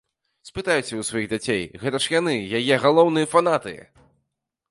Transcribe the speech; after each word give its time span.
Спытайце 0.49 0.87
ў 0.97 1.01
сваіх 1.09 1.27
дзяцей, 1.33 1.61
гэта 1.83 1.97
ж 2.05 2.15
яны 2.19 2.33
яе 2.59 2.75
галоўныя 2.85 3.31
фанаты! 3.37 3.77